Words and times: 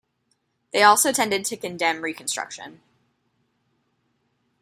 They 0.73 0.81
also 0.81 1.11
tended 1.11 1.45
to 1.45 1.55
condemn 1.57 2.01
Reconstruction. 2.01 2.81